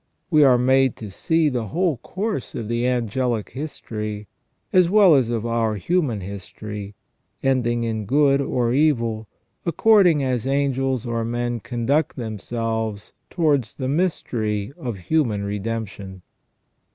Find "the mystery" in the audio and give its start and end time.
13.75-14.73